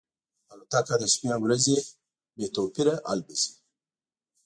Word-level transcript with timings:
الوتکه 0.53 0.95
د 1.01 1.03
شپې 1.13 1.27
او 1.35 1.39
ورځې 1.45 1.77
بې 2.35 2.45
توپیره 2.55 2.93
الوزي. 3.11 3.51